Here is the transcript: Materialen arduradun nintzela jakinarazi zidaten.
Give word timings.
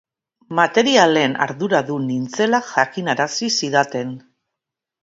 Materialen 0.59 1.35
arduradun 1.47 2.09
nintzela 2.13 2.61
jakinarazi 2.73 3.53
zidaten. 3.61 4.15